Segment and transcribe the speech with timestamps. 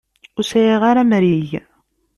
[0.37, 1.51] Ur sɛiɣ ara amrig.